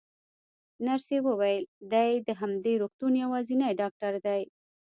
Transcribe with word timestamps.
نرسې 0.85 1.17
وویل: 1.27 1.63
دی 1.91 2.11
د 2.27 2.29
همدې 2.41 2.73
روغتون 2.81 3.13
یوازینی 3.23 3.71
ډاکټر 3.81 4.13
دی. 4.25 4.41